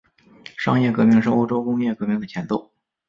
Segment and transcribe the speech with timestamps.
[0.57, 2.71] 商业革命是欧洲工业革命的前奏。